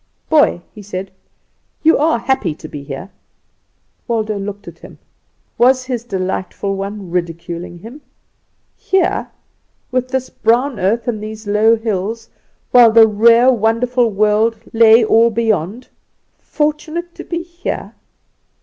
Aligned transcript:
"Boy," 0.31 0.63
he 0.73 0.81
said, 0.81 1.11
"you 1.83 1.95
are 1.99 2.17
happy 2.17 2.55
to 2.55 2.67
be 2.67 2.81
here." 2.81 3.11
Waldo 4.07 4.39
looked 4.39 4.67
at 4.67 4.79
him. 4.79 4.97
Was 5.59 5.85
his 5.85 6.03
delightful 6.03 6.75
one 6.75 7.11
ridiculing 7.11 7.77
him? 7.77 8.01
Here, 8.75 9.29
with 9.91 10.07
this 10.07 10.31
brown 10.31 10.79
earth 10.79 11.07
and 11.07 11.21
these 11.21 11.45
low 11.45 11.75
hills, 11.75 12.31
while 12.71 12.91
the 12.91 13.07
rare 13.07 13.51
wonderful 13.53 14.09
world 14.09 14.57
lay 14.73 15.05
all 15.05 15.29
beyond. 15.29 15.89
Fortunate 16.39 17.13
to 17.13 17.23
be 17.23 17.43
here? 17.43 17.93